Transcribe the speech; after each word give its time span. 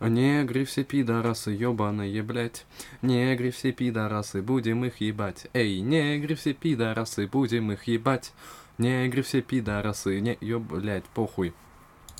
Негры 0.00 0.64
все 0.64 0.82
пидорасы, 0.82 1.50
ебаные, 1.50 2.22
блять. 2.22 2.64
Негры 3.02 3.50
все 3.50 3.70
пидорасы, 3.72 4.40
будем 4.40 4.84
их 4.86 5.02
ебать. 5.02 5.46
Эй, 5.52 5.80
негры 5.80 6.36
все 6.36 6.54
пидорасы, 6.54 7.26
будем 7.26 7.70
их 7.72 7.84
ебать. 7.84 8.32
Негры 8.78 9.22
все 9.22 9.42
пидорасы, 9.42 10.20
не, 10.20 10.38
ёб, 10.40 10.62
блять, 10.62 11.04
похуй. 11.04 11.52